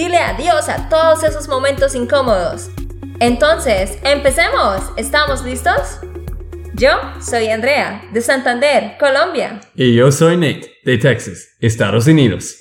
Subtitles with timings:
[0.00, 2.70] Dile adiós a todos esos momentos incómodos.
[3.20, 4.80] Entonces, empecemos.
[4.96, 5.98] ¿Estamos listos?
[6.72, 6.88] Yo
[7.20, 9.60] soy Andrea, de Santander, Colombia.
[9.74, 12.56] Y yo soy Nate, de Texas, Estados Unidos.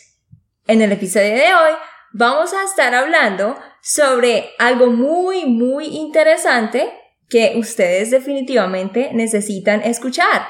[0.67, 1.71] En el episodio de hoy
[2.11, 6.91] vamos a estar hablando sobre algo muy, muy interesante
[7.29, 10.45] que ustedes definitivamente necesitan escuchar.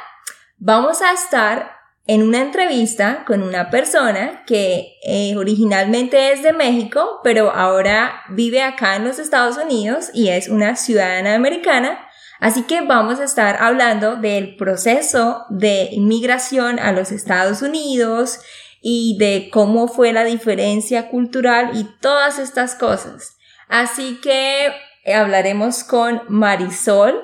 [0.58, 1.79] Vamos a estar
[2.10, 8.64] en una entrevista con una persona que eh, originalmente es de México, pero ahora vive
[8.64, 12.00] acá en los Estados Unidos y es una ciudadana americana.
[12.40, 18.40] Así que vamos a estar hablando del proceso de inmigración a los Estados Unidos
[18.82, 23.38] y de cómo fue la diferencia cultural y todas estas cosas.
[23.68, 24.72] Así que
[25.04, 27.22] eh, hablaremos con Marisol.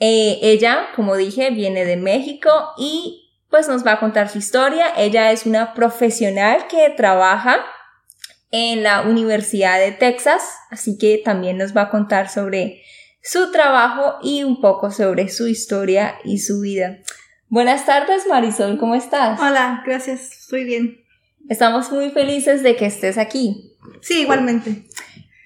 [0.00, 3.23] Eh, ella, como dije, viene de México y
[3.54, 4.86] pues nos va a contar su historia.
[4.96, 7.64] Ella es una profesional que trabaja
[8.50, 12.82] en la Universidad de Texas, así que también nos va a contar sobre
[13.22, 16.98] su trabajo y un poco sobre su historia y su vida.
[17.46, 19.38] Buenas tardes, Marisol, ¿cómo estás?
[19.38, 21.04] Hola, gracias, estoy bien.
[21.48, 23.76] Estamos muy felices de que estés aquí.
[24.00, 24.82] Sí, igualmente.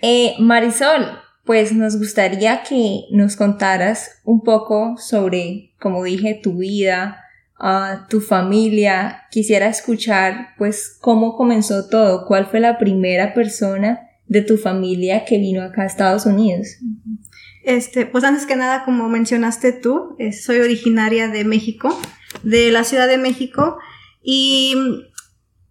[0.00, 7.26] Eh, Marisol, pues nos gustaría que nos contaras un poco sobre, como dije, tu vida,
[7.58, 9.22] a tu familia.
[9.30, 15.38] Quisiera escuchar, pues, cómo comenzó todo, cuál fue la primera persona de tu familia que
[15.38, 16.68] vino acá a Estados Unidos.
[17.64, 21.98] Este, pues antes que nada, como mencionaste tú, eh, soy originaria de México,
[22.42, 23.78] de la Ciudad de México,
[24.22, 24.74] y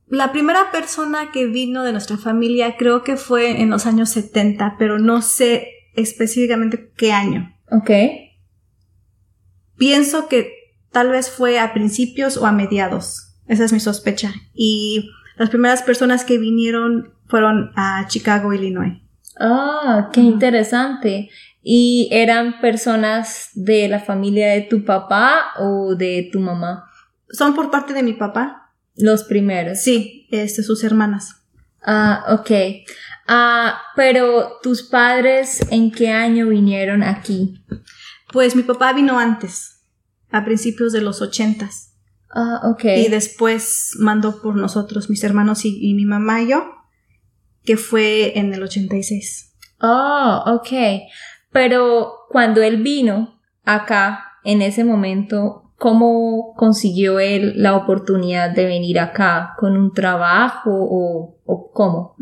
[0.08, 4.76] la primera persona que vino de nuestra familia creo que fue en los años 70,
[4.80, 7.56] pero no sé específicamente qué año.
[7.72, 7.92] Ok.
[9.78, 10.57] Pienso que
[10.92, 13.36] Tal vez fue a principios o a mediados.
[13.48, 14.34] Esa es mi sospecha.
[14.54, 19.02] Y las primeras personas que vinieron fueron a Chicago, Illinois.
[19.40, 21.30] Ah, qué interesante.
[21.62, 26.90] ¿Y eran personas de la familia de tu papá o de tu mamá?
[27.30, 28.74] Son por parte de mi papá.
[28.96, 29.82] Los primeros.
[29.82, 31.44] Sí, este, sus hermanas.
[31.86, 32.52] Ah, ok.
[33.28, 37.64] Ah, pero tus padres, ¿en qué año vinieron aquí?
[38.32, 39.77] Pues mi papá vino antes
[40.32, 41.94] a principios de los ochentas.
[42.30, 42.84] Ah, ok.
[42.84, 46.66] Y después mandó por nosotros, mis hermanos y, mi mamá y yo,
[47.64, 49.56] que fue en el 86.
[49.82, 51.02] Oh, ok.
[51.52, 59.00] Pero cuando él vino acá, en ese momento, ¿cómo consiguió él la oportunidad de venir
[59.00, 59.54] acá?
[59.58, 62.16] ¿Con un trabajo o, o cómo?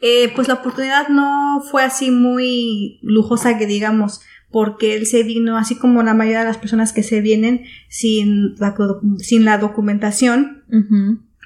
[0.00, 4.20] eh, pues la oportunidad no fue así muy lujosa que digamos
[4.50, 8.54] porque él se vino, así como la mayoría de las personas que se vienen sin
[8.56, 8.74] la,
[9.18, 10.64] sin la documentación.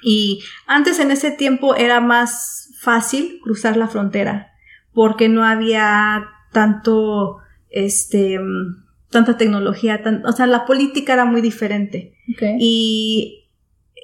[0.01, 4.53] Y antes en ese tiempo era más fácil cruzar la frontera,
[4.93, 7.37] porque no había tanto,
[7.69, 8.39] este,
[9.09, 12.15] tanta tecnología, o sea, la política era muy diferente.
[12.59, 13.49] Y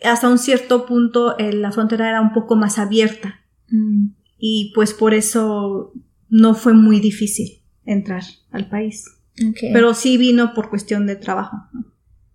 [0.03, 3.41] hasta un cierto punto eh, la frontera era un poco más abierta.
[3.69, 4.09] Mm.
[4.37, 5.91] Y pues por eso
[6.29, 7.58] no fue muy difícil
[7.89, 9.05] entrar al país.
[9.61, 11.57] Pero sí vino por cuestión de trabajo.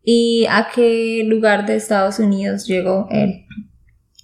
[0.03, 3.47] ¿Y a qué lugar de Estados Unidos llegó él?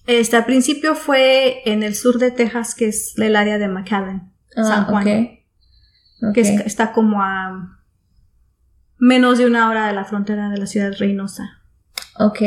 [0.07, 4.33] Este, al principio fue en el sur de Texas, que es el área de McAllen,
[4.57, 5.05] ah, San Juan.
[6.35, 7.79] Que está como a
[8.99, 11.63] menos de una hora de la frontera de la ciudad de Reynosa.
[12.19, 12.41] Ok.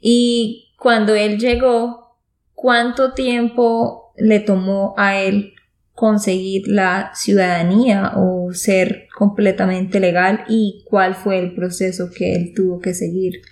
[0.00, 2.18] Y cuando él llegó,
[2.54, 5.54] ¿cuánto tiempo le tomó a él
[5.98, 12.78] conseguir la ciudadanía o ser completamente legal y cuál fue el proceso que él tuvo
[12.78, 13.42] que seguir.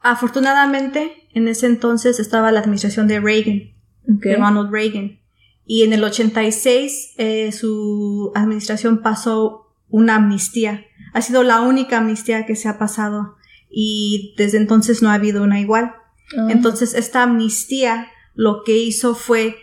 [0.00, 3.74] Afortunadamente, en ese entonces estaba la administración de Reagan,
[4.04, 5.20] de Ronald Reagan,
[5.66, 10.86] y en el 86 eh, su administración pasó una amnistía.
[11.12, 13.36] Ha sido la única amnistía que se ha pasado
[13.70, 15.92] y desde entonces no ha habido una igual.
[16.38, 16.48] Ah.
[16.48, 19.56] Entonces esta amnistía lo que hizo fue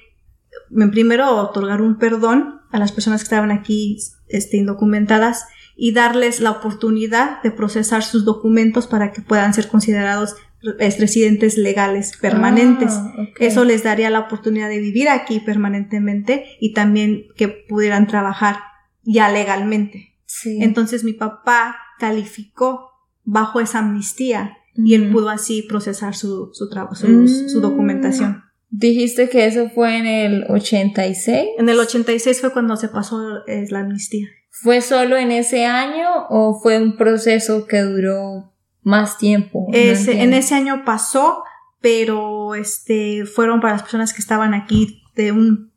[0.91, 5.45] primero otorgar un perdón a las personas que estaban aquí este, indocumentadas
[5.75, 10.35] y darles la oportunidad de procesar sus documentos para que puedan ser considerados
[10.77, 12.91] residentes legales permanentes.
[12.93, 13.13] Ah.
[13.39, 18.57] Eso les daría la oportunidad de vivir aquí permanentemente y también que pudieran trabajar
[19.03, 20.15] ya legalmente.
[20.25, 20.59] Sí.
[20.61, 22.91] Entonces mi papá calificó
[23.23, 27.49] bajo esa amnistía y él pudo así procesar su, su, tra- su, Mm.
[27.49, 28.43] su documentación.
[28.71, 31.47] Dijiste que eso fue en el 86.
[31.57, 34.27] En el 86 fue cuando se pasó eh, la amnistía.
[34.51, 39.67] ¿Fue solo en ese año o fue un proceso que duró más tiempo?
[39.71, 41.43] No Ese- en ese año pasó,
[41.81, 45.69] pero este fueron para las personas que estaban aquí de un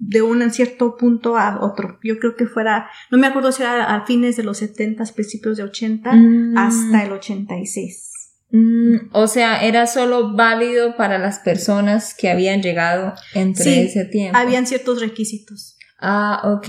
[0.00, 1.98] de un cierto punto a otro.
[2.04, 5.56] Yo creo que fuera, no me acuerdo si era a fines de los 70, principios
[5.56, 6.56] de 80, Mm.
[6.56, 8.07] hasta el 86.
[8.50, 14.04] Mm, o sea, era solo válido para las personas que habían llegado entre Sí, ese
[14.06, 14.38] tiempo.
[14.38, 15.76] Habían ciertos requisitos.
[16.00, 16.68] Ah, ok.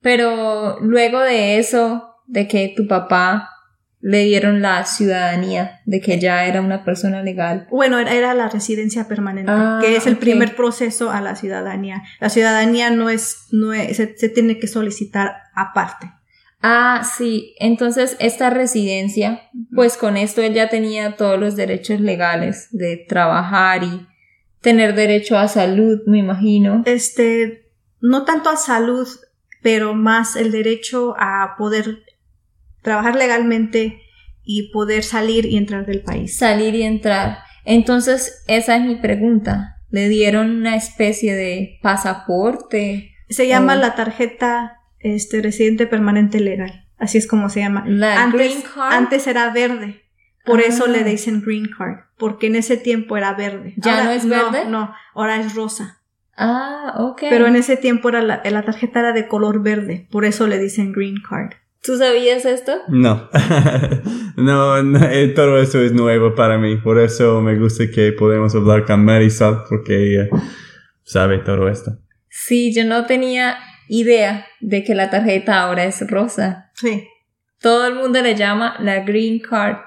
[0.00, 3.48] Pero luego de eso, de que tu papá
[4.00, 7.66] le dieron la ciudadanía, de que ya era una persona legal.
[7.70, 12.02] Bueno, era, era la residencia permanente, Ah, que es el primer proceso a la ciudadanía.
[12.20, 16.12] La ciudadanía no es, no es- se, se tiene que solicitar aparte.
[16.60, 17.54] Ah, sí.
[17.58, 19.42] Entonces, esta residencia,
[19.74, 24.06] pues con esto él ya tenía todos los derechos legales de trabajar y
[24.60, 26.82] tener derecho a salud, me imagino.
[26.84, 27.70] Este,
[28.00, 29.08] no tanto a salud,
[29.62, 32.04] pero más el derecho a poder
[32.82, 34.00] trabajar legalmente
[34.44, 36.36] y poder salir y entrar del país.
[36.38, 37.38] Salir y entrar.
[37.64, 39.76] Entonces, esa es mi pregunta.
[39.90, 43.12] ¿Le dieron una especie de pasaporte?
[43.28, 46.84] Se llama la tarjeta este, residente permanente legal.
[46.98, 47.84] Así es como se llama.
[47.86, 48.92] La antes, green card.
[48.92, 50.02] antes era verde.
[50.44, 50.90] Por eso Ah.
[50.90, 51.98] le dicen green card.
[52.16, 53.74] Porque en ese tiempo era verde.
[53.76, 54.64] ¿Ya no es verde?
[54.68, 56.00] No, ahora es rosa.
[56.36, 57.22] Ah, ok.
[57.30, 60.06] Pero en ese tiempo era la, la tarjeta era de color verde.
[60.10, 61.52] Por eso le dicen green card.
[61.82, 62.72] ¿Tú sabías esto?
[62.88, 63.28] No.
[64.36, 66.76] no, no, eh, todo eso es nuevo para mí.
[66.76, 70.28] Por eso me gusta que podemos hablar con Marisol, porque ella
[71.04, 71.98] sabe todo esto.
[72.28, 76.70] Sí, yo no tenía idea de que la tarjeta ahora es rosa.
[76.74, 77.06] Sí.
[77.60, 79.78] Todo el mundo le llama la green card.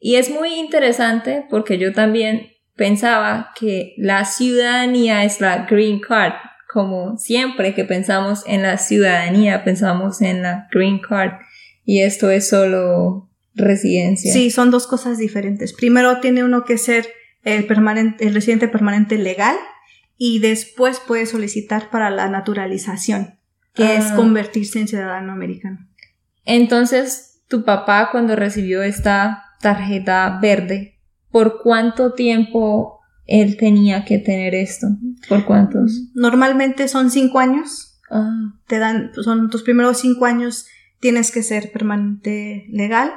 [0.00, 6.32] Y es muy interesante porque yo también pensaba que la ciudadanía es la green card.
[6.72, 11.32] Como siempre que pensamos en la ciudadanía, pensamos en la green card.
[11.84, 14.32] Y esto es solo residencia.
[14.32, 15.72] Sí, son dos cosas diferentes.
[15.72, 17.08] Primero tiene uno que ser
[17.42, 19.56] el, permanente, el residente permanente legal
[20.16, 23.38] y después puede solicitar para la naturalización,
[23.74, 24.16] que es Ah.
[24.16, 25.78] convertirse en ciudadano americano.
[26.44, 30.98] Entonces, tu papá cuando recibió esta tarjeta verde,
[31.30, 34.88] ¿por cuánto tiempo él tenía que tener esto?
[35.28, 36.10] ¿Por cuántos?
[36.14, 38.00] Normalmente son cinco años.
[38.10, 40.66] Ah, Te dan, son tus primeros cinco años
[41.00, 43.12] tienes que ser permanente legal,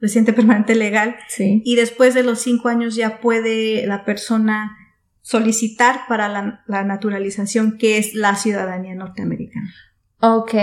[0.00, 1.62] residente permanente legal, sí.
[1.64, 4.76] y después de los cinco años ya puede la persona
[5.20, 9.70] solicitar para la, la naturalización, que es la ciudadanía norteamericana.
[10.20, 10.54] Ok.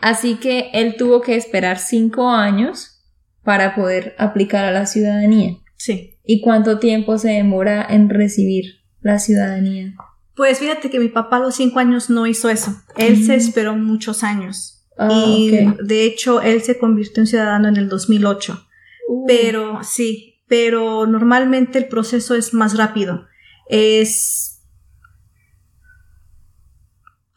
[0.00, 3.00] Así que él tuvo que esperar cinco años
[3.42, 5.56] para poder aplicar a la ciudadanía.
[5.76, 6.18] Sí.
[6.24, 9.94] ¿Y cuánto tiempo se demora en recibir la ciudadanía?
[10.36, 12.80] Pues fíjate que mi papá a los cinco años no hizo eso.
[12.96, 13.38] Él se Mm.
[13.40, 14.86] esperó muchos años.
[14.96, 15.50] Ah, y
[15.82, 18.66] de hecho, él se convirtió en ciudadano en el 2008.
[19.08, 23.26] Uh, Pero sí, pero normalmente el proceso es más rápido.
[23.68, 24.57] Es...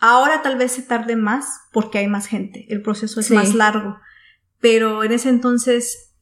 [0.01, 2.65] Ahora tal vez se tarde más porque hay más gente.
[2.69, 3.33] El proceso es Sí.
[3.35, 3.97] más largo.
[4.59, 6.13] Pero en ese entonces,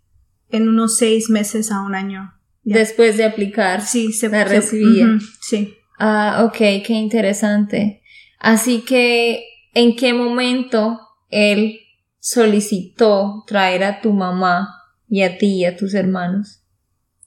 [0.49, 2.33] en unos seis meses a un año.
[2.63, 2.77] ya.
[2.77, 3.81] después de aplicar.
[3.81, 5.05] sí, se la se- recibía.
[5.05, 5.75] ujú, sí.
[5.97, 8.01] Ah, ok, qué interesante.
[8.37, 9.43] Así que,
[9.73, 11.79] ¿en qué momento él
[12.19, 14.69] solicitó traer a tu mamá
[15.07, 16.57] y a ti y a tus hermanos?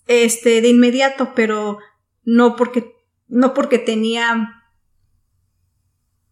[0.09, 1.79] este de inmediato, pero
[2.25, 2.85] no porque
[3.29, 4.49] no porque tenía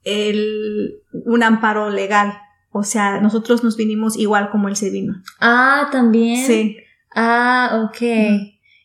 [0.04, 2.38] el un amparo legal.
[2.72, 5.14] O sea, nosotros nos vinimos igual como él se vino.
[5.40, 6.46] Ah, también.
[6.46, 6.76] Sí.
[7.14, 8.00] Ah, ok.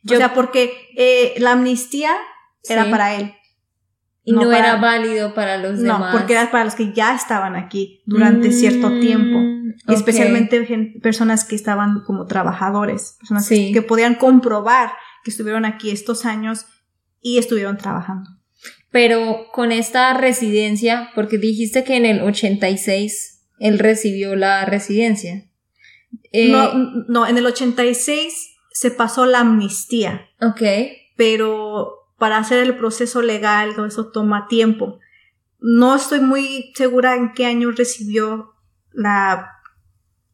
[0.03, 2.12] Yo- o sea, porque eh, la amnistía
[2.67, 3.34] era para él.
[4.27, 6.15] y no, no para- era válido para los No, demás.
[6.17, 9.38] porque era para los que ya estaban aquí durante cierto Mm, tiempo.
[9.88, 9.93] ok.
[9.95, 10.65] Especialmente
[11.00, 13.72] personas que estaban como trabajadores, personas Sí.
[13.72, 14.93] que podían comprobar
[15.24, 16.65] que estuvieron aquí estos años
[17.22, 18.31] y estuvieron trabajando.
[18.95, 25.49] Pero con esta residencia, porque dijiste que en el 86 él recibió la residencia.
[26.31, 26.71] Eh, No,
[27.09, 30.61] no, en el 86 se pasó la amnistía, Ok.
[31.17, 34.99] pero para hacer el proceso legal todo eso toma tiempo.
[35.59, 38.53] No estoy muy segura en qué año recibió
[38.93, 39.51] la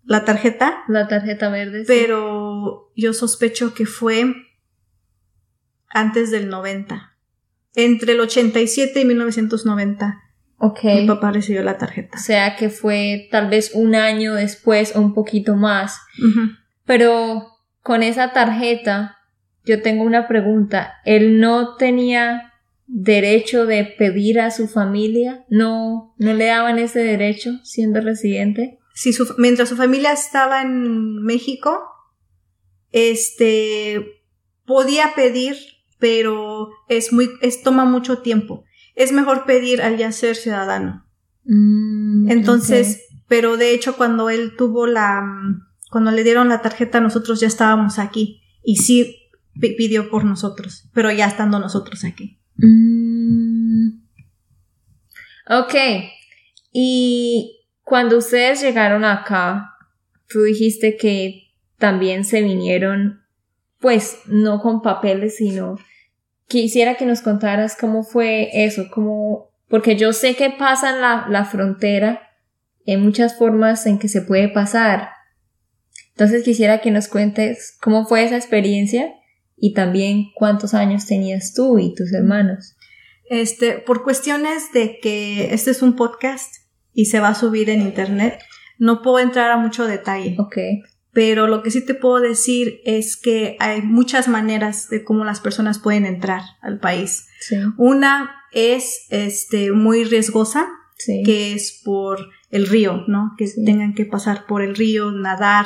[0.04, 1.80] la tarjeta, La tarjeta verde.
[1.80, 1.86] sí.
[1.88, 4.36] pero yo sospecho que fue
[5.90, 7.11] antes del 90.
[7.76, 10.20] Entre el 87 y 1990,
[10.58, 10.84] Ok.
[10.84, 12.18] mi papá recibió la tarjeta.
[12.18, 15.98] O sea que fue tal vez un año después o un poquito más.
[16.86, 17.48] Pero
[17.82, 19.18] con esa tarjeta,
[19.66, 20.96] yo tengo una pregunta.
[21.06, 22.54] ¿Él no tenía
[22.88, 25.46] derecho de pedir a su familia?
[25.50, 28.78] ¿No, no le daban ese derecho siendo residente?
[28.94, 31.80] Si su- mientras su familia estaba en México,
[32.92, 34.06] este
[34.66, 35.56] podía pedir,
[36.02, 38.66] pero es muy, es toma mucho tiempo.
[38.96, 41.06] Es mejor pedir al ya ser ciudadano.
[41.46, 45.24] Mm, Entonces, pero de hecho cuando él tuvo la,
[45.90, 49.30] cuando le dieron la tarjeta nosotros ya estábamos aquí y sí
[49.60, 52.40] pi- pidió por nosotros, pero ya estando nosotros aquí.
[52.58, 54.02] Mm,
[55.50, 55.74] ok.
[56.74, 59.76] Y cuando ustedes llegaron acá,
[60.28, 63.22] tú dijiste que también se vinieron,
[63.80, 65.78] pues no con papeles, sino
[66.52, 71.46] quisiera que nos contaras cómo fue eso, cómo, porque yo sé que pasan la, la
[71.46, 72.22] frontera
[72.86, 75.10] en muchas formas en que se puede pasar.
[76.10, 79.14] Entonces quisiera que nos cuentes cómo fue esa experiencia
[79.56, 82.76] y también cuántos años tenías tú y tus hermanos.
[83.30, 86.54] Este, por cuestiones de que este es un podcast
[86.94, 88.40] y se va a subir en internet,
[88.78, 90.36] no puedo entrar a mucho detalle.
[90.38, 90.58] Ok.
[91.14, 95.40] Pero lo que sí te puedo decir es que hay muchas maneras de cómo las
[95.42, 97.28] personas pueden entrar al país.
[97.42, 97.58] Sí.
[97.78, 101.24] Una es este muy riesgosa, Sí.
[101.26, 103.34] que es por el río, ¿no?
[103.38, 103.66] Que Sí.
[103.66, 105.66] tengan que pasar por el río, nadar.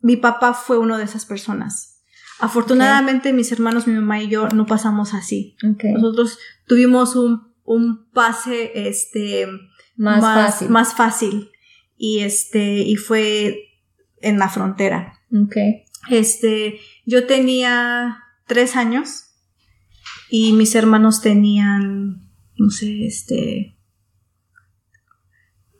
[0.00, 2.02] Mi papá fue uno de esas personas.
[2.40, 5.56] Afortunadamente mis hermanos, mi mamá y yo no pasamos así.
[5.64, 5.84] Ok.
[5.94, 9.46] Nosotros tuvimos un, un pase este
[9.96, 10.68] Más, fácil.
[10.70, 11.50] más fácil
[11.96, 13.58] y este y fue
[14.22, 15.20] en la frontera.
[15.32, 15.56] Ok.
[16.10, 19.34] Este, yo tenía tres años
[20.30, 23.76] y mis hermanos tenían, no sé, este,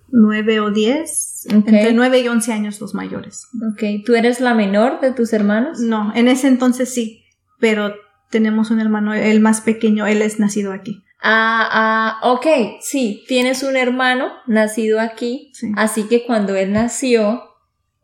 [0.09, 3.49] nueve o diez, entre nueve y once años los mayores.
[3.73, 4.05] Ok.
[4.05, 5.81] ¿Tú eres la menor de tus hermanos?
[5.81, 7.25] No, en ese entonces sí,
[7.59, 7.95] pero
[8.31, 11.03] tenemos un hermano, el más pequeño, él es nacido aquí.
[11.23, 12.47] Ah, ah, ok.
[12.81, 15.53] Sí, tienes un hermano nacido aquí.
[15.55, 15.71] Sí.
[15.77, 17.43] Así que cuando él nació,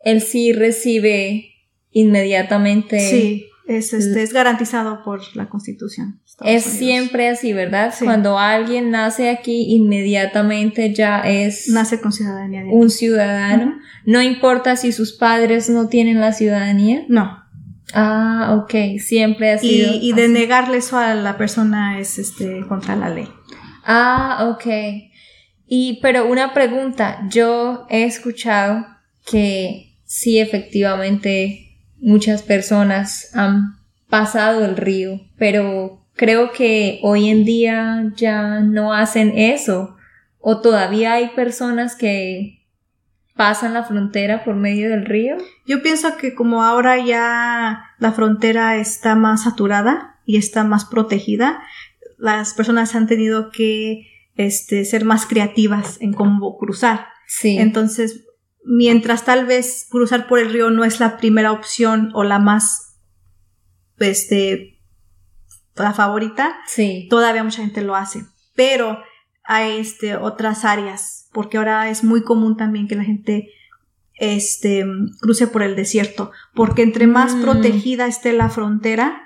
[0.00, 1.52] él sí recibe
[1.90, 2.99] inmediatamente.
[3.00, 6.21] Sí, es, este, es garantizado por la Constitución.
[6.25, 6.78] Estados Es Unidos.
[6.78, 7.93] siempre así, ¿verdad?
[7.97, 8.05] Sí.
[8.05, 13.78] Cuando alguien nace aquí, inmediatamente ya es Nace con ciudadanía de un ciudadano.
[14.07, 17.05] No importa si sus padres no tienen la ciudadanía.
[17.09, 17.45] No,
[17.95, 18.99] Ah, ok.
[19.00, 19.93] Siempre ha y, sido.
[19.95, 20.12] y así.
[20.12, 23.26] denegarle eso a la persona es este contra la ley.
[23.85, 24.67] Ah, ok.
[25.67, 28.85] Y, pero una pregunta, yo he escuchado
[29.31, 33.77] que sí, efectivamente, muchas personas han
[34.09, 39.97] pasado el río, pero creo que hoy en día ya no hacen eso.
[40.41, 42.67] O todavía hay personas que
[43.37, 45.37] pasan la frontera por medio del río.
[45.67, 51.61] Yo pienso que como ahora ya la frontera está más saturada y está más protegida,
[52.17, 57.09] las personas han tenido que este, ser más creativas en cómo cruzar.
[57.27, 57.59] Sí.
[57.59, 58.25] Entonces,
[58.65, 62.97] mientras tal vez cruzar por el río no es la primera opción o la más,
[63.99, 64.81] este,
[65.77, 67.07] la favorita, sí.
[67.11, 68.25] todavía mucha gente lo hace.
[68.55, 68.99] Pero
[69.45, 73.49] hay este, otras áreas, porque ahora es muy común también que la gente
[74.21, 74.85] este,
[75.21, 77.43] cruce por el desierto, porque entre más Mm.
[77.43, 79.23] protegida esté la frontera,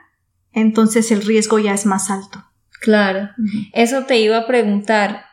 [0.52, 2.44] entonces el riesgo ya es más alto.
[2.80, 3.30] Claro.
[3.72, 5.24] Eso te iba a preguntar.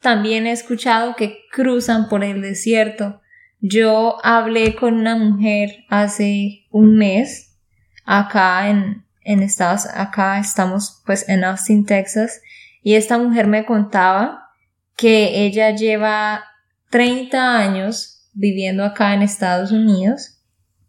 [0.00, 3.20] También he escuchado que cruzan por el desierto.
[3.60, 7.56] Yo hablé con una mujer hace un mes
[8.04, 12.40] acá en, en Estados, acá estamos pues en Austin, Texas,
[12.82, 14.50] y esta mujer me contaba
[14.96, 16.44] que ella lleva
[16.90, 20.40] 30 años viviendo acá en Estados Unidos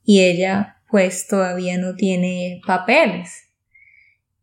[0.04, 3.50] y ella pues todavía no tiene papeles.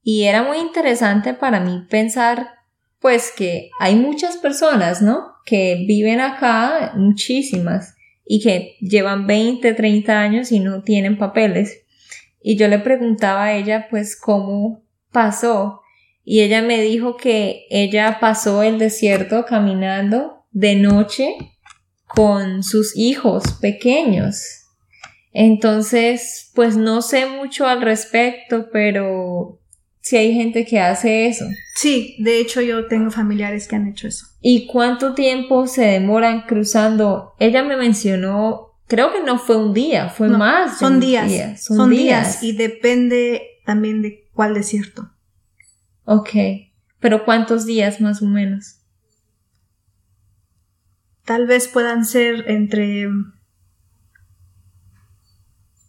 [0.03, 2.51] Y era muy interesante para mí pensar,
[3.01, 5.33] pues, que hay muchas personas, ¿no?
[5.45, 7.96] Que viven acá, muchísimas,
[8.27, 11.85] y que llevan 20, 30 años y no tienen papeles.
[12.43, 15.81] Y yo le preguntaba a ella, pues, cómo pasó.
[16.25, 21.37] Y ella me dijo que ella pasó el desierto caminando de noche
[22.07, 24.67] con sus hijos pequeños.
[25.33, 29.61] Entonces, pues no sé mucho al respecto, pero
[30.01, 31.45] sí hay gente que hace eso.
[31.75, 34.27] Sí, de hecho yo tengo familiares que han hecho eso.
[34.49, 37.33] ¿Y cuánto tiempo se demoran cruzando?
[37.41, 40.79] Ella me mencionó creo que no fue un día, fue No, más.
[40.79, 41.29] Son días.
[41.29, 42.45] día, Son, días.
[42.45, 45.11] Y depende también de cuál desierto.
[46.05, 46.31] Ok,
[47.01, 48.77] pero ¿cuántos días más o menos?
[51.25, 53.09] Tal vez puedan ser entre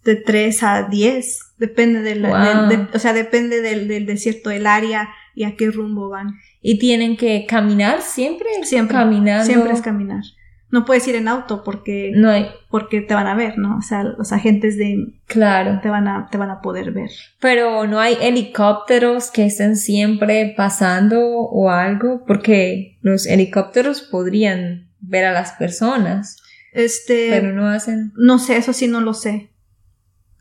[0.04, 1.40] de 3 a 10.
[1.58, 2.40] Depende del, Wow.
[2.40, 6.40] del- de- o sea, depende del, del desierto, el área y a qué rumbo van.
[6.70, 8.50] ¿Y tienen que caminar siempre?
[8.64, 8.98] Siempre.
[8.98, 9.46] Caminando.
[9.46, 10.22] Siempre es caminar.
[10.70, 13.78] No puedes ir en auto porque, No hay, porque te van a ver, ¿no?
[13.78, 15.80] O sea, los agentes de claro.
[15.82, 17.10] te van a, te van a poder ver.
[17.40, 25.24] Pero no hay helicópteros que estén siempre pasando o algo, porque los helicópteros podrían ver
[25.24, 26.36] a las personas,
[26.74, 28.12] Este, pero no hacen.
[28.18, 29.52] no sé, eso sí no lo sé.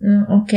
[0.00, 0.52] Mm, ok.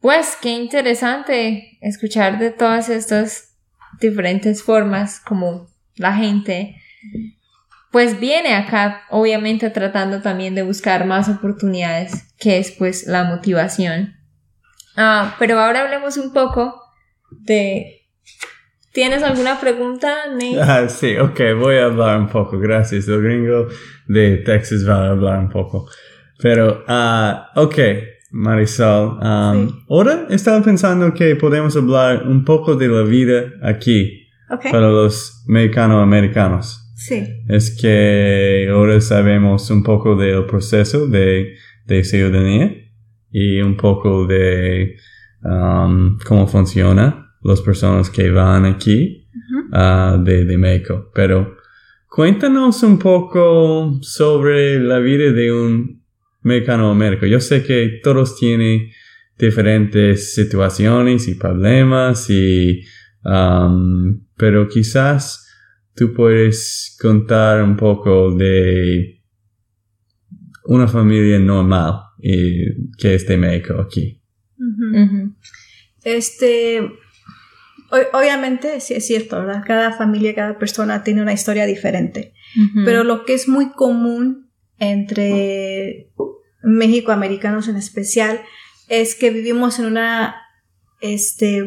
[0.00, 3.51] Pues qué interesante escuchar de todas estas
[4.00, 6.76] diferentes formas como la gente
[7.92, 14.16] pues viene acá obviamente tratando también de buscar más oportunidades que es pues la motivación.
[14.96, 16.82] Ah, pero ahora hablemos un poco
[17.30, 18.00] de...
[18.92, 20.56] ¿Tienes alguna pregunta, Nate?
[20.60, 23.08] Ah, sí, ok, voy a hablar un poco, gracias.
[23.08, 23.68] El gringo
[24.06, 25.88] de Texas va a hablar un poco.
[26.38, 27.78] Pero, ah, ok,
[28.32, 29.74] Marisol, um, Sí.
[29.88, 34.26] ahora estaba pensando que podemos hablar un poco de la vida aquí
[34.70, 36.78] para los mexicano-americanos.
[36.96, 37.24] Sí.
[37.48, 41.54] Es que ahora sabemos un poco del proceso de,
[41.86, 42.74] de ciudadanía
[43.30, 44.96] y un poco de
[45.42, 49.28] um, cómo funciona las personas que van aquí
[49.72, 51.10] ah, de, de México.
[51.14, 51.56] Pero
[52.08, 56.01] cuéntanos un poco sobre la vida de un
[56.42, 57.26] mexicano américo.
[57.26, 58.90] Yo sé que todos tienen
[59.38, 62.82] diferentes situaciones y problemas y
[63.24, 65.48] um, pero quizás
[65.94, 69.22] tú puedes contar un poco de
[70.64, 74.20] una familia normal y que es de México aquí.
[76.04, 79.62] Este, o- obviamente, sí es cierto, ¿verdad?
[79.66, 82.34] Cada familia, cada persona tiene una historia diferente.
[82.84, 84.50] Pero lo que es muy común
[84.90, 86.10] entre
[86.62, 88.42] México-americanos en especial
[88.88, 90.36] es que vivimos en una,
[91.00, 91.58] este,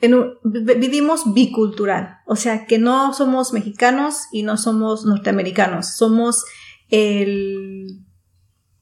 [0.00, 2.18] en un- vi- vivimos bicultural.
[2.26, 5.96] O sea, que no somos mexicanos y no somos norteamericanos.
[5.96, 6.44] Somos
[6.88, 7.98] el,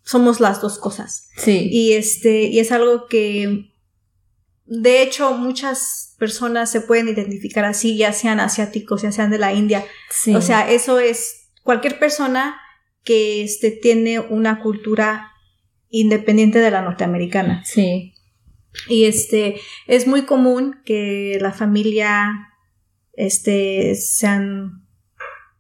[0.03, 1.29] somos las dos cosas.
[1.37, 1.69] Sí.
[1.71, 3.73] Y este, y es algo que
[4.67, 9.53] de hecho muchas personas se pueden identificar así, ya sean asiáticos, ya sean de la
[9.55, 9.85] India.
[10.11, 10.35] sí.
[10.35, 12.61] O sea, eso es cualquier persona
[13.07, 15.33] que este, tiene una cultura
[15.89, 17.65] independiente de la norteamericana.
[17.65, 18.13] sí.
[18.91, 22.53] Y este, es muy común que la familia
[23.15, 24.87] este, sean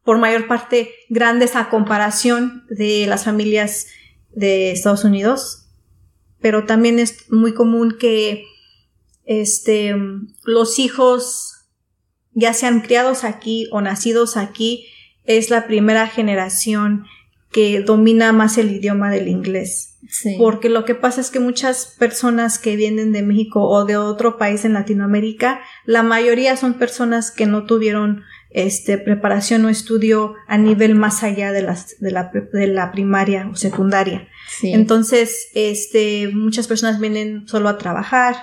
[0.04, 3.86] por mayor parte grandes a comparación de las familias
[4.30, 5.66] de Estados Unidos,
[6.40, 8.44] pero también es muy común que
[9.24, 9.96] este,
[10.44, 11.66] los hijos,
[12.32, 14.86] ya sean criados aquí o nacidos aquí,
[15.24, 17.06] es la primera generación
[17.50, 19.98] que domina más el idioma del inglés.
[20.08, 20.36] Sí.
[20.38, 24.38] Porque lo que pasa es que muchas personas que vienen de México o de otro
[24.38, 30.58] país en Latinoamérica, la mayoría son personas que no tuvieron este, preparación o estudio a
[30.58, 34.28] nivel más allá de, las, de, la, de la primaria o secundaria.
[34.48, 34.72] Sí.
[34.72, 38.36] Entonces, este, muchas personas vienen solo a trabajar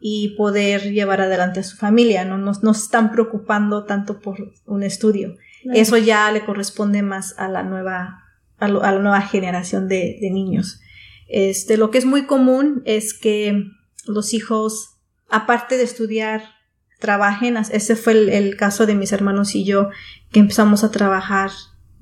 [0.00, 4.52] y poder llevar adelante a su familia, no, no, no se están preocupando tanto por
[4.64, 5.36] un estudio.
[5.62, 5.78] Claro.
[5.78, 8.24] Eso ya le corresponde más a la nueva,
[8.58, 10.80] a, lo- a la nueva generación de, de niños.
[11.28, 13.64] Este, lo que es muy común es que
[14.06, 14.96] los hijos,
[15.28, 16.42] aparte de estudiar,
[17.00, 17.56] trabajen.
[17.56, 19.90] Ese fue el, el caso de mis hermanos y yo,
[20.32, 21.50] que empezamos a trabajar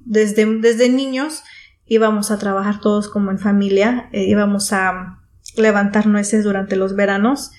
[0.05, 1.43] desde, desde niños.
[1.87, 5.21] Íbamos a trabajar todos como en familia, eh, íbamos a
[5.57, 7.53] levantar nueces durante los veranos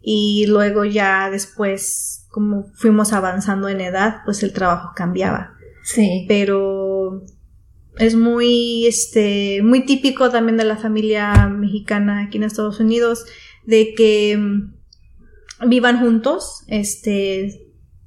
[0.00, 6.24] y luego ya después, como fuimos avanzando en edad, pues el trabajo cambiaba Sí.
[6.28, 7.22] pero
[7.98, 13.24] es muy este muy típico también de la familia mexicana aquí en Estados Unidos
[13.66, 17.60] de que mm, vivan juntos este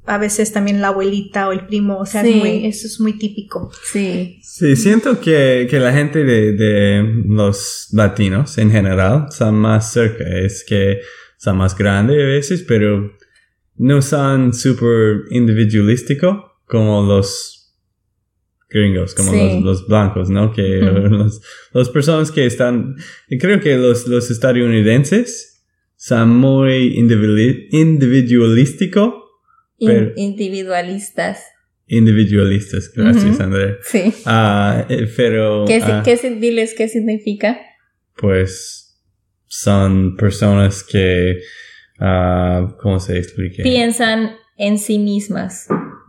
[0.06, 3.14] a veces también la abuelita o el primo o sea es muy- eso es muy
[3.18, 4.40] típico Sí.
[4.42, 10.24] Sí, siento que, que la gente de, de los latinos en general son más cerca,
[10.24, 11.00] es que
[11.38, 13.12] son más grandes a veces, pero
[13.76, 17.57] no son súper individualísticos como los
[18.70, 19.38] gringos, como Sí.
[19.38, 20.52] los, los blancos, ¿no?
[20.54, 21.08] Que Ujú.
[21.10, 21.42] los,
[21.74, 22.96] las personas que están,
[23.40, 25.64] creo que los, los estadounidenses
[25.96, 29.14] son muy individualísticos,
[29.80, 31.44] In- Pero- individualistas.
[31.88, 32.92] individualistas.
[32.94, 33.40] Gracias.
[33.40, 33.78] André.
[33.84, 34.12] Sí.
[34.26, 35.66] Eh, pero...
[35.68, 37.60] ¿Qué, ah, qué diles qué significa?
[38.20, 39.00] pues
[39.46, 41.40] son personas que...
[42.00, 43.62] ah, ¿Cómo se explica?
[43.64, 45.68] Piensan en sí mismas.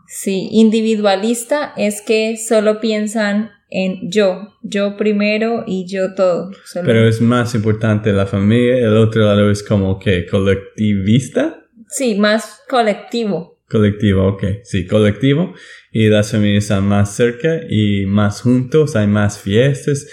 [0.08, 6.50] Sí, individualista es que solo piensan en yo, yo primero y yo todo.
[6.64, 8.78] Solo- Pero es más importante la familia.
[8.78, 11.60] El otro lado es como que colectivista.
[11.88, 13.58] Sí, más colectivo.
[13.68, 14.44] Colectivo, ok.
[14.64, 15.52] Sí, colectivo.
[15.92, 20.06] Y las familias están más cerca y más juntos, hay más fiestas.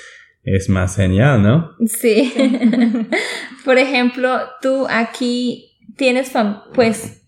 [0.43, 1.71] Es más genial, ¿no?
[1.88, 2.31] Sí.
[3.65, 7.24] Por ejemplo, tú aquí tienes, fam- pues,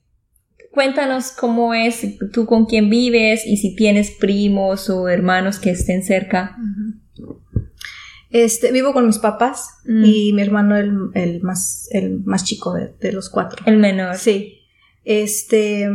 [0.77, 6.03] cuéntanos cómo es, tú con quién vives y si tienes primos o hermanos que estén
[6.03, 6.55] cerca.
[8.29, 10.03] Este, vivo con mis papás Mm.
[10.05, 13.63] y mi hermano el, el más, el más chico de, de los cuatro.
[13.65, 14.17] El menor.
[14.17, 14.59] Sí.
[15.03, 15.89] Este,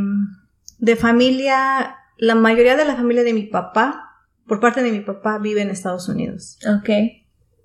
[0.81, 4.09] de familia, la mayoría de la familia de mi papá,
[4.49, 6.59] por parte de mi papá, vive en Estados Unidos.
[6.67, 6.91] Ok.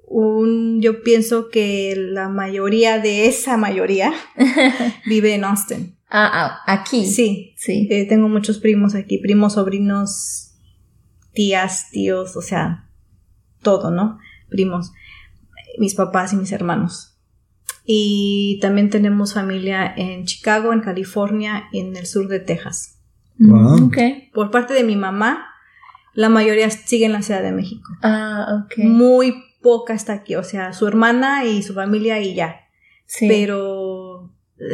[0.06, 4.14] Un, yo pienso que la mayoría de esa mayoría
[5.08, 5.97] vive en Austin.
[6.10, 7.06] Ah, ah, aquí.
[7.06, 7.88] Sí, Sí.
[7.92, 10.54] eh, tengo muchos primos aquí, primos, sobrinos,
[11.34, 12.90] tías, tíos, o sea,
[13.62, 14.18] todo, ¿no?
[14.50, 14.92] Primos,
[15.78, 17.14] mis papás y mis hermanos.
[17.86, 23.00] Y también tenemos familia en Chicago, en California, y en el sur de Texas.
[23.40, 23.78] Wow.
[23.80, 23.98] Mm, Ok.
[24.34, 25.46] Por parte de mi mamá,
[26.14, 27.88] la mayoría sigue en la Ciudad de México.
[28.02, 28.80] Ah, ok.
[28.86, 32.62] Muy poca está aquí, o sea, su hermana y su familia y ya.
[33.06, 33.28] Sí.
[33.28, 33.87] Pero,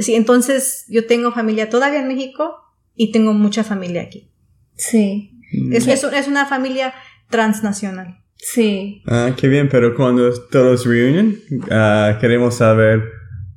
[0.02, 2.56] sí, entonces yo tengo familia todavía en México
[2.96, 4.32] y tengo mucha familia aquí.
[4.76, 5.39] Sí.
[5.72, 6.93] Es, es, es una familia
[7.30, 8.24] transnacional.
[8.38, 9.02] Sí.
[9.08, 11.39] Ah, qué bien, pero cuando todos reúnen,
[11.72, 13.04] ah, queremos saber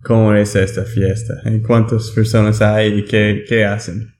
[0.02, 4.14] cómo es esta fiesta, y cuántas personas hay y qué, qué hacen.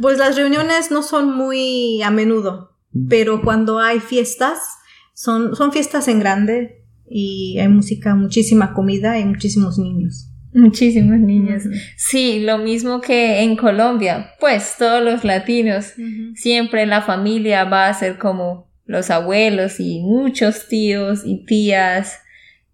[0.00, 2.76] Pues las reuniones no son muy a menudo,
[3.08, 4.58] pero cuando hay fiestas,
[5.14, 10.29] son, son fiestas en grande y hay música, muchísima comida y muchísimos niños.
[10.52, 11.64] Muchísimos niños.
[11.96, 14.32] Sí, lo mismo que en Colombia.
[14.40, 15.94] Pues todos los latinos,
[16.34, 22.20] siempre la familia va a ser como los abuelos y muchos tíos y tías.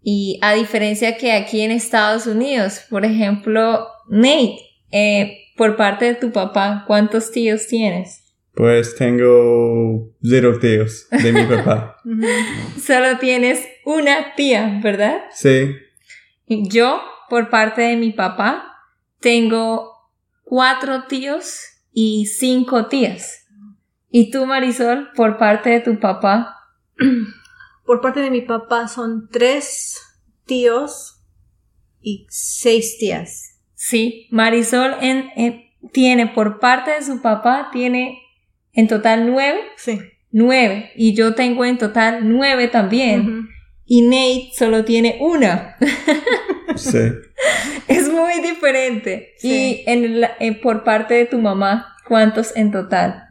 [0.02, 4.58] Y a diferencia que aquí en Estados Unidos, por ejemplo, Nate,
[4.90, 8.22] eh, por parte de tu papá, ¿cuántos tíos tienes?
[8.54, 11.98] Pues tengo cero tíos de mi papá.
[12.82, 15.24] Solo tienes una tía, ¿verdad?
[15.30, 15.74] Sí,
[16.46, 18.72] Yo, por parte de mi papá,
[19.20, 19.92] tengo
[20.44, 21.60] cuatro tíos
[21.92, 23.46] y cinco tías.
[24.10, 26.52] Y tú, Marisol, por parte de tu papá,
[27.84, 30.00] Por parte de mi papá son tres
[30.44, 31.20] tíos
[32.00, 33.60] y seis tías.
[33.74, 35.62] sí, Marisol en, en-
[35.92, 38.18] tiene por parte de su papá, tiene
[38.72, 40.00] en total nueve, Sí.
[40.32, 40.90] nueve.
[40.96, 43.48] Y yo tengo en total nueve también.
[43.86, 45.76] Y Nate solo tiene una.
[46.76, 46.98] sí.
[47.88, 49.34] es muy diferente.
[49.38, 49.84] Sí.
[49.86, 53.22] Y en la- en- por parte de tu mamá, ¿cuántos en total?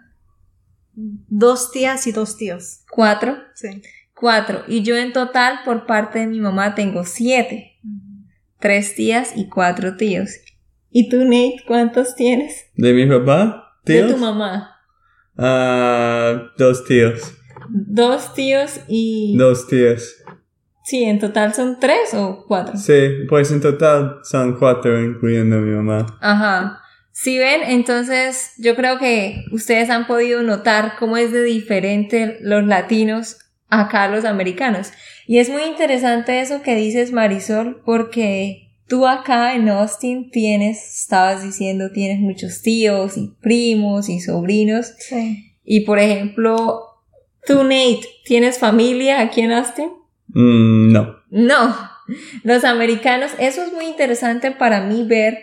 [0.93, 2.79] Dos tías y dos tíos.
[2.89, 3.37] Cuatro.
[3.53, 3.81] Sí.
[4.15, 4.63] Cuatro.
[4.67, 7.73] Y yo en total, por parte de mi mamá, tengo siete.
[8.59, 10.29] Tres tías y cuatro tíos.
[10.89, 12.67] ¿Y tú, Nate, cuántos tienes?
[12.75, 13.73] ¿De mi papá?
[13.83, 14.11] De ¿Tíos?
[14.13, 14.71] tu mamá.
[15.37, 17.33] Ah, dos tíos.
[17.69, 19.35] Dos tíos y...
[19.37, 20.15] Dos tías.
[20.85, 22.77] Sí, en total son tres o cuatro.
[22.77, 26.05] Sí, pues en total son cuatro, incluyendo mi mamá.
[26.21, 26.79] Ajá.
[27.11, 32.63] Si ven, entonces yo creo que ustedes han podido notar cómo es de diferente los
[32.65, 34.91] latinos acá a los americanos.
[35.25, 41.41] Y es muy interesante eso que dices, Marisol, porque tú acá en Austin tienes, estabas
[41.41, 44.93] diciendo, tienes muchos tíos y primos y sobrinos.
[44.99, 45.53] Sí.
[45.63, 46.81] Y por ejemplo,
[47.47, 49.89] tú, Nate, ¿tienes familia aquí en Austin?
[50.35, 51.15] Mm, no.
[51.31, 51.75] No,
[52.43, 55.39] los americanos, eso es muy interesante para mí ver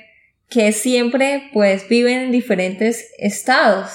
[0.48, 3.90] que siempre pues viven en diferentes estados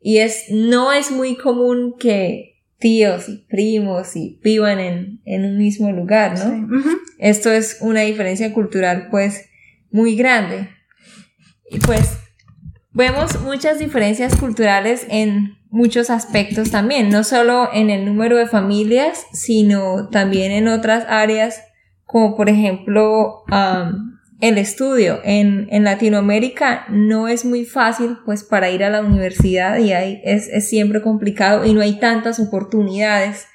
[0.00, 5.58] y es, no es muy común que tíos y primos y vivan en, en un
[5.58, 6.80] mismo lugar, ¿no?
[6.80, 6.96] Sí.
[7.18, 9.48] Esto es una diferencia cultural pues
[9.90, 10.68] muy grande.
[11.70, 12.18] Y pues
[12.96, 19.26] vemos muchas diferencias culturales en muchos aspectos también, no solo en el número de familias,
[19.32, 21.62] sino también en otras áreas
[22.06, 25.20] como por ejemplo am, el estudio.
[25.24, 30.22] En, en Latinoamérica no es muy fácil pues para ir a la universidad y ahí
[30.24, 33.46] es, es siempre complicado y no hay tantas oportunidades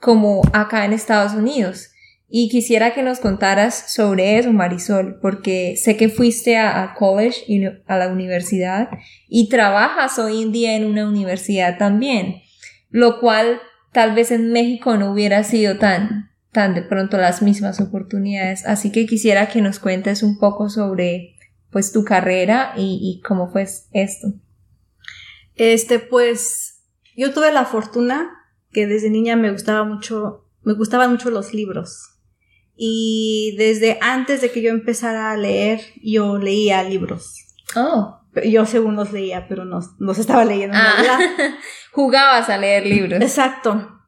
[0.00, 1.91] como acá en Estados Unidos.
[2.34, 7.62] Y quisiera que nos contaras sobre eso, Marisol, porque sé que fuiste a, college y
[7.66, 8.88] a la universidad
[9.28, 12.40] y trabajas hoy en día en una universidad también,
[12.88, 13.60] lo cual
[13.92, 18.64] tal vez en México no hubiera sido tan, tan de pronto las mismas oportunidades.
[18.64, 21.36] Así que quisiera que nos cuentes un poco sobre
[21.70, 24.28] pues tu carrera y, y cómo fue esto.
[25.54, 26.82] Este, pues,
[27.14, 28.30] yo tuve la fortuna
[28.70, 32.11] que desde niña me gustaba mucho, me gustaban mucho los libros.
[32.76, 37.34] Y desde antes de que yo empezara a leer, yo leía libros.
[37.76, 38.18] Oh.
[38.44, 40.76] Yo según los leía, pero no los estaba leyendo.
[40.78, 41.18] Ah.
[41.92, 43.20] Jugabas a leer libros.
[43.20, 44.00] Exacto.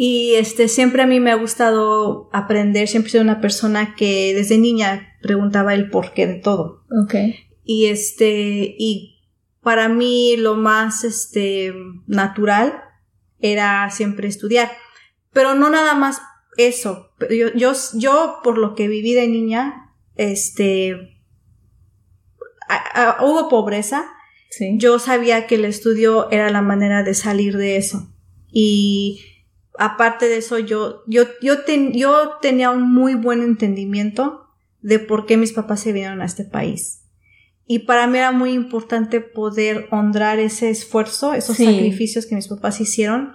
[0.00, 4.32] Y este, siempre a mí me ha gustado aprender, siempre he sido una persona que
[4.32, 6.84] desde niña preguntaba el porqué de todo.
[7.02, 7.14] Ok.
[7.64, 9.18] Y este, y
[9.60, 11.74] para mí lo más este,
[12.06, 12.80] natural
[13.40, 14.70] era siempre estudiar.
[15.32, 16.22] Pero no nada más
[16.58, 17.10] eso.
[17.30, 21.16] Yo, yo, yo por lo que viví de niña, este,
[23.20, 24.04] hubo pobreza.
[24.50, 24.74] Sí.
[24.76, 28.12] Yo sabía que el estudio era la manera de salir de eso.
[28.50, 29.20] Y
[29.78, 34.46] aparte de eso, yo, yo, yo, ten, yo tenía un muy buen entendimiento
[34.80, 37.04] de por qué mis papás se vinieron a este país.
[37.66, 41.66] Y para mí era muy importante poder honrar ese esfuerzo, esos Sí.
[41.66, 43.34] sacrificios que mis papás hicieron.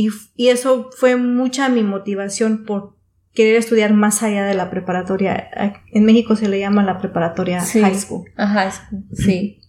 [0.00, 2.96] Y, y eso fue mucha mi motivación por
[3.32, 5.50] querer estudiar más allá de la preparatoria.
[5.92, 7.80] En México se le llama la preparatoria Sí.
[7.80, 8.24] high school.
[8.36, 8.70] Ajá,
[9.12, 9.60] sí.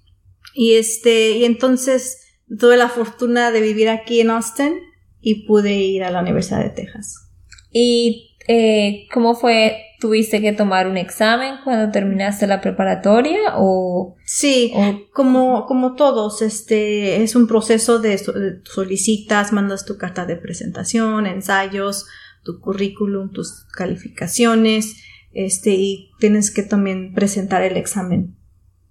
[0.53, 4.73] Y este, y entonces tuve la fortuna de vivir aquí en Austin
[5.19, 7.31] y pude ir a la Universidad de Texas.
[7.71, 9.85] ¿Y eh, cómo fue?
[9.99, 16.41] ¿Tuviste que tomar un examen cuando terminaste la preparatoria o, Sí, o- como, como todos,
[16.41, 22.07] este, es un proceso de so- de solicitas, mandas tu carta de presentación, ensayos,
[22.43, 28.35] tu currículum, tus calificaciones, este, y tienes que también presentar el examen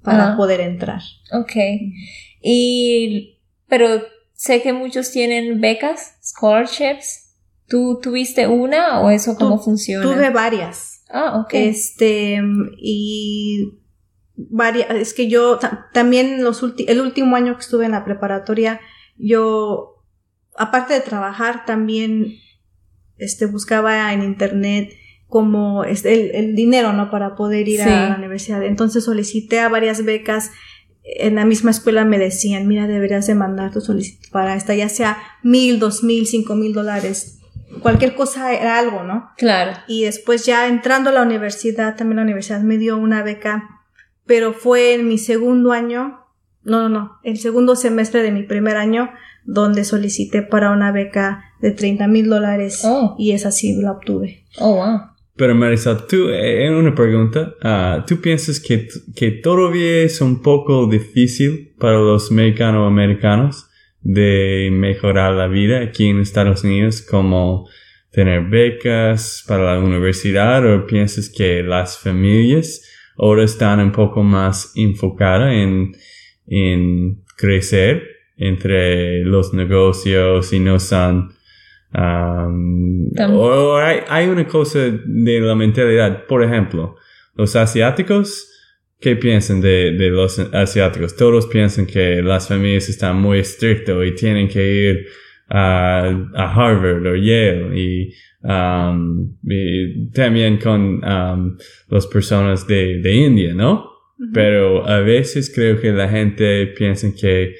[0.02, 0.36] para Ah.
[0.36, 1.00] poder entrar.
[1.32, 1.52] Ok.
[2.42, 4.02] Y, pero
[4.34, 7.27] sé que muchos tienen becas, scholarships.
[7.68, 10.02] ¿Tú tuviste una o eso cómo Tu- funciona?
[10.04, 11.04] Tuve varias.
[11.10, 11.50] Ah, ok.
[11.52, 12.40] Este,
[12.78, 13.78] y
[14.36, 18.04] varias, es que yo ta- también los ulti- el último año que estuve en la
[18.04, 18.80] preparatoria,
[19.16, 20.02] yo,
[20.56, 22.34] aparte de trabajar, también,
[23.16, 24.90] este, buscaba en internet
[25.26, 27.10] como este, el, el dinero, ¿no?
[27.10, 27.88] Para poder ir Sí.
[27.88, 28.62] a la universidad.
[28.62, 30.52] Entonces solicité a varias becas.
[31.02, 34.88] En la misma escuela me decían, mira, deberías de mandar tu solicitud para esta, ya
[34.88, 37.37] sea mil, dos mil, cinco mil dólares.
[37.80, 39.30] Cualquier cosa era algo, ¿no?
[39.36, 39.72] Claro.
[39.86, 43.68] Y después ya entrando a la universidad, también la universidad me dio una beca,
[44.26, 46.20] pero fue en mi segundo año,
[46.62, 49.10] no, no, no, el segundo semestre de mi primer año,
[49.44, 53.14] donde solicité para una beca de 30 mil dólares Oh.
[53.18, 54.44] y esa sí la obtuve.
[54.58, 55.00] Oh, wow.
[55.36, 60.42] Pero Marisol, tú, eh, en una pregunta, ah, ¿tú piensas que, que todavía es un
[60.42, 63.67] poco difícil para los mexicano-americanos
[64.10, 67.68] de mejorar la vida aquí en Estados Unidos, como
[68.10, 72.82] tener becas para la universidad, o piensas que las familias
[73.18, 75.92] ahora están un poco más enfocadas en,
[76.46, 78.02] en crecer
[78.38, 81.36] entre los negocios y no son
[81.90, 86.96] Um, Tam- o hay, hay una cosa de la mentalidad, por ejemplo,
[87.34, 88.46] los asiáticos,
[89.00, 91.16] ¿qué piensan de, de los asiáticos?
[91.16, 95.06] Todos piensan que las familias están muy estrictas y tienen que ir
[95.48, 101.56] a, a Harvard o Yale y, um, y también con um,
[101.88, 103.86] las personas de, de India, ¿no?
[104.34, 107.54] Pero a veces creo que la gente piensa que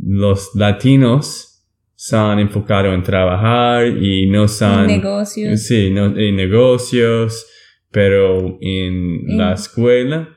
[0.00, 5.60] los latinos son enfocados en trabajar y no son Negocios.
[5.66, 7.46] sí no en negocios
[7.90, 10.28] pero en En- la escuela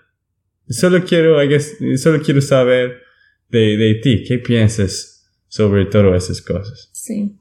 [0.69, 3.01] solo quiero I guess, solo quiero saber
[3.49, 7.35] de, de ti qué piensas sobre todas esas cosas Sí.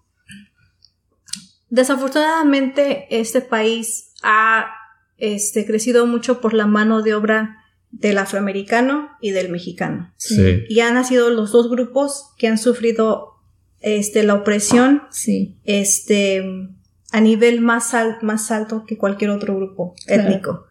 [1.70, 4.72] Desafortunadamente, este país ha
[5.16, 7.56] este, crecido mucho por la mano de obra
[7.90, 10.12] del afroamericano y del mexicano.
[10.16, 13.28] sí, Y han nacido los dos grupos que han sufrido
[13.80, 15.56] este, la opresión Sí.
[15.64, 16.42] este,
[17.10, 20.22] a nivel más, al- más alto que cualquier otro grupo Claro.
[20.22, 20.66] étnico.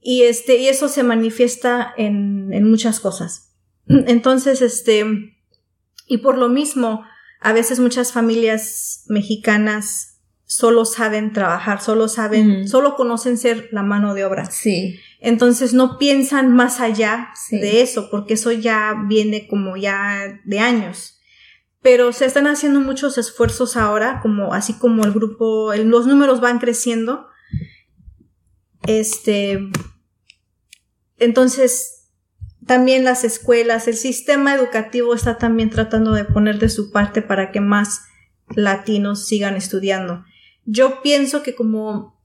[0.00, 3.54] Y, este, y eso se manifiesta en, en muchas cosas.
[3.86, 5.04] Entonces, este,
[6.06, 7.04] y por lo mismo,
[7.40, 14.14] a veces muchas familias mexicanas solo saben trabajar, solo saben, solo conocen ser la mano
[14.14, 14.46] de obra.
[14.50, 14.98] Sí.
[15.20, 17.58] Entonces no piensan más allá Sí.
[17.58, 21.14] de eso, porque eso ya viene como ya de años.
[21.80, 26.58] pero se están haciendo muchos esfuerzos ahora, como así como el grupo, los números van
[26.58, 27.28] creciendo.
[28.88, 29.70] Este,
[31.18, 32.08] entonces,
[32.66, 37.52] también las escuelas, el sistema educativo está también tratando de poner de su parte para
[37.52, 38.00] que más
[38.48, 40.24] latinos sigan estudiando.
[40.64, 42.18] Yo pienso que como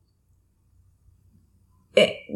[1.95, 2.27] eh,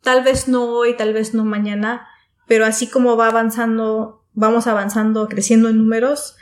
[0.00, 2.08] tal vez no hoy, tal vez no mañana,
[2.46, 6.34] pero así como va avanzando, vamos avanzando, creciendo en números,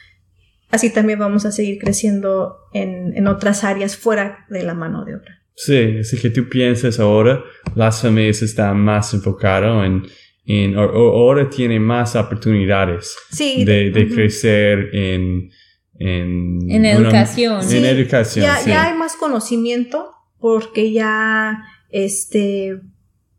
[0.70, 5.16] así también vamos a seguir creciendo en, en otras áreas fuera de la mano de
[5.16, 5.43] obra.
[5.56, 10.02] Sí, así que tú piensas ahora, las familias están más enfocadas en,
[10.46, 15.50] en ahora tienen más oportunidades de, de crecer en,
[15.98, 17.62] en, en educación.
[17.70, 18.44] en educación.
[18.44, 18.70] Ya, sí.
[18.70, 22.80] ya hay más conocimiento porque ya, este,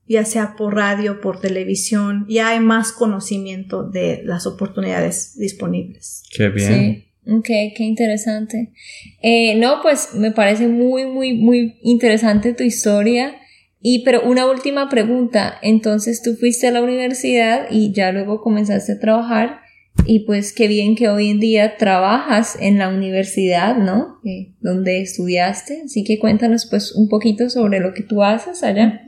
[0.08, 6.23] ya sea por radio, por televisión, ya hay más conocimiento de las oportunidades disponibles.
[6.36, 7.04] Qué bien.
[7.27, 8.71] Ok, qué interesante.
[9.21, 13.35] Eh, no, pues me parece muy, muy, muy interesante tu historia.
[13.81, 15.59] Y, pero una última pregunta.
[15.61, 19.61] Entonces tú fuiste a la universidad y ya luego comenzaste a trabajar.
[20.05, 24.19] Y pues qué bien que hoy en día trabajas en la universidad, ¿no?
[24.23, 25.83] Eh, donde estudiaste.
[25.85, 29.01] Así que cuéntanos pues un poquito sobre lo que tú haces allá.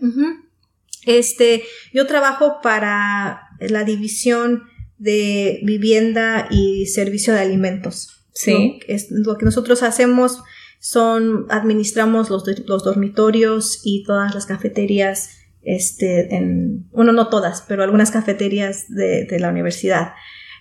[1.05, 4.63] Este, yo trabajo para la división
[4.97, 8.25] de vivienda y servicio de alimentos.
[8.33, 8.79] Sí.
[8.87, 10.43] Lo, es, lo que nosotros hacemos
[10.79, 15.31] son, administramos los, los dormitorios y todas las cafeterías,
[15.63, 20.13] este, en, bueno, no todas, pero algunas cafeterías de, de la universidad.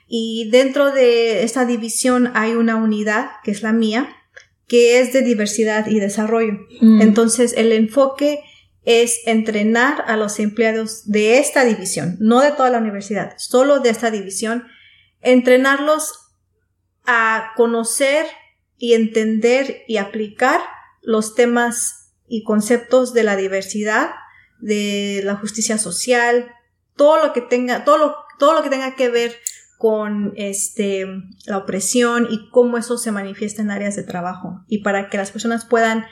[0.08, 4.08] Y dentro de esta división hay una unidad, que es la mía,
[4.68, 6.58] que es de diversidad y desarrollo.
[6.80, 7.02] Mm.
[7.02, 8.40] Entonces, el enfoque
[8.86, 13.90] es entrenar a los empleados de esta división, no de toda la universidad, solo de
[13.90, 14.64] esta división,
[15.20, 16.12] entrenarlos
[17.04, 18.26] a conocer
[18.78, 20.60] y entender y aplicar
[21.02, 24.10] los temas y conceptos de la diversidad,
[24.60, 26.52] de la justicia social,
[26.94, 29.36] todo lo que tenga, todo lo, todo lo que tenga que ver
[29.78, 31.06] con este,
[31.44, 34.64] la opresión y cómo eso se manifiesta en áreas de trabajo.
[34.68, 36.06] Y para que las personas puedan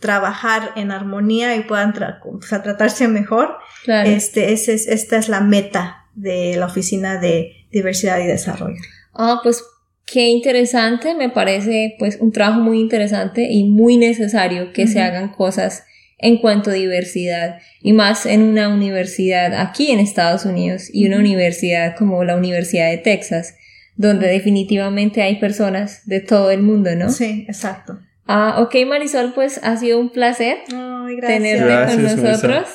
[0.00, 3.56] trabajar en armonía y puedan tra o sea, tratarse mejor.
[3.84, 4.08] Claro.
[4.10, 8.80] Este, ese es, esta es la meta de la Oficina de Diversidad y Desarrollo.
[9.14, 9.62] Ah, pues
[10.06, 14.92] qué interesante, me parece pues un trabajo muy interesante y muy necesario que uh -huh.
[14.92, 15.84] se hagan cosas
[16.18, 21.18] en cuanto a diversidad y más en una universidad aquí en Estados Unidos y una
[21.18, 23.54] universidad como la Universidad de Texas,
[23.96, 27.10] donde definitivamente hay personas de todo el mundo, ¿no?
[27.10, 28.00] Sí, exacto.
[28.32, 32.68] Ah, ok, Marisol, pues ha sido un placer Ay, tenerte Gracias, con nosotros.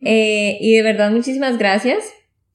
[0.00, 2.04] Eh, y de verdad, muchísimas gracias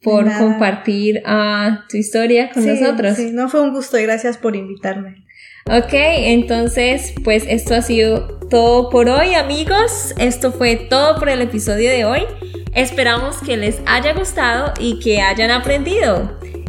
[0.02, 0.40] por Nada.
[0.40, 3.16] compartir uh, tu historia con sí, nosotros.
[3.16, 5.24] Sí, no fue un gusto y gracias por invitarme.
[5.68, 10.14] Ok, entonces, pues esto ha sido todo por hoy, amigos.
[10.18, 12.24] Esto fue todo por el episodio de hoy.
[12.76, 16.38] Esperamos que les haya gustado y que hayan aprendido.